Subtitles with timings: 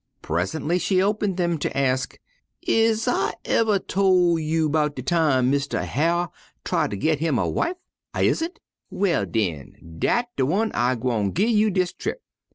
[0.23, 2.17] Presently she opened them to ask,
[2.63, 6.31] "Is I uver tol' you 'bout de time Mistah Hyar'
[6.65, 7.77] try ter git him a wife?
[8.11, 8.53] I isn'?
[8.89, 12.19] Well, den, dat de one I gwine gin you dis trip.